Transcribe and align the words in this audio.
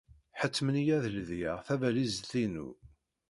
Ḥettmen-iyi 0.39 0.93
ad 0.97 1.05
ledyeɣ 1.15 1.57
tabalizt-inu. 1.67 2.67